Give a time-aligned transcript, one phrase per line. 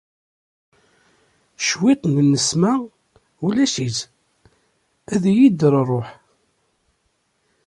[1.67, 2.73] Cwiṭ n nnesma
[3.45, 3.99] ulac-itt
[5.13, 6.09] ad iyi-d-terr rruḥ.